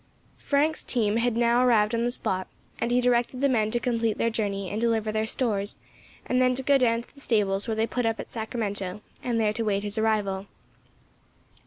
Frank's 0.39 0.83
team 0.83 1.17
had 1.17 1.37
now 1.37 1.63
arrived 1.63 1.93
on 1.93 2.03
the 2.05 2.09
spot, 2.09 2.47
and 2.79 2.89
he 2.89 2.99
directed 3.01 3.39
the 3.39 3.47
men 3.47 3.69
to 3.69 3.79
complete 3.79 4.17
their 4.17 4.31
journey 4.31 4.67
and 4.71 4.81
deliver 4.81 5.11
their 5.11 5.27
stores, 5.27 5.77
and 6.25 6.41
then 6.41 6.55
to 6.55 6.63
go 6.63 6.79
down 6.79 7.03
to 7.03 7.13
the 7.13 7.21
stables 7.21 7.67
where 7.67 7.75
they 7.75 7.85
put 7.85 8.07
up 8.07 8.19
at 8.19 8.27
Sacramento 8.27 9.01
and 9.21 9.39
there 9.39 9.53
to 9.53 9.61
wait 9.63 9.83
his 9.83 9.99
arrival. 9.99 10.47